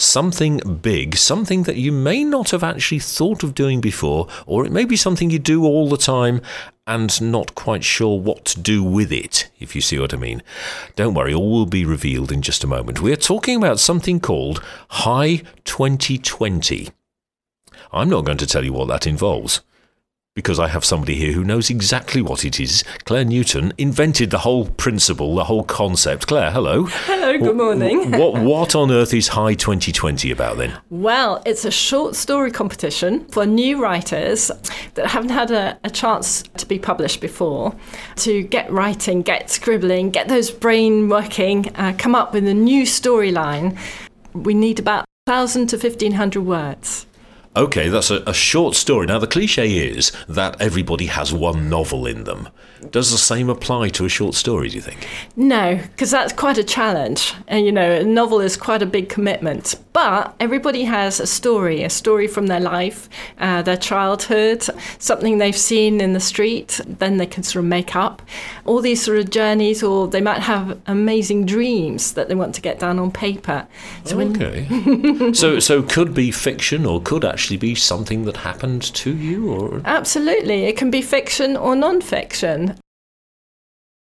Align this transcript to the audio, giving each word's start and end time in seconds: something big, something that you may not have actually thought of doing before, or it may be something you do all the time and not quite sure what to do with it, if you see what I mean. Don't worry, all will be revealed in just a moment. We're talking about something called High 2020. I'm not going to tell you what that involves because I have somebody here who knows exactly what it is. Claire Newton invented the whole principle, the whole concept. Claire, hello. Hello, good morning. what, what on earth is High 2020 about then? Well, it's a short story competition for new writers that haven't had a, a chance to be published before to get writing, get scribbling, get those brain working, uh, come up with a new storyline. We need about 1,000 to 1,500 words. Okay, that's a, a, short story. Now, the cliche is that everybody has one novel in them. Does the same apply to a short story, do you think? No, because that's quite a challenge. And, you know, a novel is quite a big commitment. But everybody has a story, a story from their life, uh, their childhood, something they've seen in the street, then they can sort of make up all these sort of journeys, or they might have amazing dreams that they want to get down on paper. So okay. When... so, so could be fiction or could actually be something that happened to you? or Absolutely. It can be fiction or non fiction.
something 0.00 0.58
big, 0.82 1.16
something 1.16 1.64
that 1.64 1.76
you 1.76 1.92
may 1.92 2.24
not 2.24 2.50
have 2.50 2.64
actually 2.64 2.98
thought 2.98 3.42
of 3.42 3.54
doing 3.54 3.80
before, 3.80 4.26
or 4.46 4.64
it 4.64 4.72
may 4.72 4.84
be 4.84 4.96
something 4.96 5.30
you 5.30 5.38
do 5.38 5.64
all 5.64 5.88
the 5.88 5.96
time 5.96 6.40
and 6.86 7.20
not 7.20 7.54
quite 7.54 7.84
sure 7.84 8.18
what 8.18 8.44
to 8.44 8.60
do 8.60 8.82
with 8.82 9.12
it, 9.12 9.50
if 9.60 9.74
you 9.74 9.80
see 9.80 9.98
what 9.98 10.12
I 10.12 10.16
mean. 10.16 10.42
Don't 10.96 11.14
worry, 11.14 11.32
all 11.32 11.50
will 11.50 11.66
be 11.66 11.84
revealed 11.84 12.32
in 12.32 12.42
just 12.42 12.64
a 12.64 12.66
moment. 12.66 13.00
We're 13.00 13.16
talking 13.16 13.56
about 13.56 13.78
something 13.78 14.18
called 14.18 14.62
High 14.88 15.42
2020. 15.64 16.88
I'm 17.92 18.08
not 18.08 18.24
going 18.24 18.38
to 18.38 18.46
tell 18.46 18.64
you 18.64 18.72
what 18.72 18.88
that 18.88 19.06
involves 19.06 19.60
because 20.36 20.60
I 20.60 20.68
have 20.68 20.84
somebody 20.84 21.16
here 21.16 21.32
who 21.32 21.42
knows 21.42 21.70
exactly 21.70 22.22
what 22.22 22.44
it 22.44 22.60
is. 22.60 22.84
Claire 23.04 23.24
Newton 23.24 23.72
invented 23.78 24.30
the 24.30 24.38
whole 24.38 24.66
principle, 24.66 25.34
the 25.34 25.44
whole 25.44 25.64
concept. 25.64 26.28
Claire, 26.28 26.52
hello. 26.52 26.84
Hello, 26.84 27.36
good 27.36 27.56
morning. 27.56 28.12
what, 28.12 28.40
what 28.40 28.76
on 28.76 28.92
earth 28.92 29.12
is 29.12 29.28
High 29.28 29.54
2020 29.54 30.30
about 30.30 30.58
then? 30.58 30.78
Well, 30.88 31.42
it's 31.44 31.64
a 31.64 31.70
short 31.72 32.14
story 32.14 32.52
competition 32.52 33.24
for 33.26 33.44
new 33.44 33.82
writers 33.82 34.52
that 34.94 35.08
haven't 35.08 35.30
had 35.30 35.50
a, 35.50 35.76
a 35.82 35.90
chance 35.90 36.42
to 36.42 36.64
be 36.64 36.78
published 36.78 37.20
before 37.20 37.74
to 38.16 38.44
get 38.44 38.70
writing, 38.70 39.22
get 39.22 39.50
scribbling, 39.50 40.10
get 40.10 40.28
those 40.28 40.52
brain 40.52 41.08
working, 41.08 41.74
uh, 41.74 41.92
come 41.98 42.14
up 42.14 42.32
with 42.32 42.46
a 42.46 42.54
new 42.54 42.84
storyline. 42.84 43.76
We 44.32 44.54
need 44.54 44.78
about 44.78 45.06
1,000 45.24 45.66
to 45.68 45.76
1,500 45.76 46.40
words. 46.40 47.06
Okay, 47.56 47.88
that's 47.88 48.12
a, 48.12 48.22
a, 48.28 48.32
short 48.32 48.76
story. 48.76 49.06
Now, 49.06 49.18
the 49.18 49.26
cliche 49.26 49.88
is 49.88 50.12
that 50.28 50.60
everybody 50.60 51.06
has 51.06 51.32
one 51.32 51.68
novel 51.68 52.06
in 52.06 52.22
them. 52.22 52.48
Does 52.92 53.10
the 53.10 53.18
same 53.18 53.50
apply 53.50 53.88
to 53.90 54.04
a 54.04 54.08
short 54.08 54.34
story, 54.34 54.68
do 54.68 54.76
you 54.76 54.80
think? 54.80 55.06
No, 55.34 55.76
because 55.76 56.12
that's 56.12 56.32
quite 56.32 56.58
a 56.58 56.64
challenge. 56.64 57.34
And, 57.48 57.66
you 57.66 57.72
know, 57.72 57.90
a 57.90 58.04
novel 58.04 58.40
is 58.40 58.56
quite 58.56 58.82
a 58.82 58.86
big 58.86 59.08
commitment. 59.08 59.74
But 59.92 60.34
everybody 60.38 60.84
has 60.84 61.18
a 61.18 61.26
story, 61.26 61.82
a 61.82 61.90
story 61.90 62.28
from 62.28 62.46
their 62.46 62.60
life, 62.60 63.08
uh, 63.38 63.62
their 63.62 63.76
childhood, 63.76 64.64
something 64.98 65.38
they've 65.38 65.56
seen 65.56 66.00
in 66.00 66.12
the 66.12 66.20
street, 66.20 66.80
then 66.86 67.16
they 67.16 67.26
can 67.26 67.42
sort 67.42 67.64
of 67.64 67.68
make 67.68 67.96
up 67.96 68.22
all 68.64 68.80
these 68.80 69.02
sort 69.02 69.18
of 69.18 69.28
journeys, 69.28 69.82
or 69.82 70.06
they 70.06 70.20
might 70.20 70.40
have 70.40 70.80
amazing 70.86 71.46
dreams 71.46 72.14
that 72.14 72.28
they 72.28 72.36
want 72.36 72.54
to 72.54 72.60
get 72.60 72.78
down 72.78 72.98
on 73.00 73.10
paper. 73.10 73.66
So 74.04 74.20
okay. 74.20 74.64
When... 74.64 75.34
so, 75.34 75.58
so 75.58 75.82
could 75.82 76.14
be 76.14 76.30
fiction 76.30 76.86
or 76.86 77.02
could 77.02 77.24
actually 77.40 77.56
be 77.56 77.74
something 77.74 78.26
that 78.26 78.36
happened 78.36 78.82
to 78.82 79.16
you? 79.16 79.50
or 79.50 79.80
Absolutely. 79.86 80.64
It 80.66 80.76
can 80.76 80.90
be 80.90 81.00
fiction 81.00 81.56
or 81.56 81.74
non 81.74 82.02
fiction. 82.02 82.78